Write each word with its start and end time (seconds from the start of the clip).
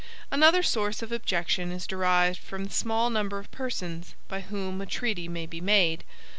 Another 0.31 0.63
source 0.63 1.03
of 1.03 1.11
objection 1.11 1.71
is 1.71 1.85
derived 1.85 2.39
from 2.39 2.63
the 2.65 2.71
small 2.73 3.11
number 3.11 3.37
of 3.37 3.51
persons 3.51 4.15
by 4.27 4.41
whom 4.41 4.81
a 4.81 4.87
treaty 4.87 5.27
may 5.27 5.45
be 5.45 5.61
made. 5.61 6.03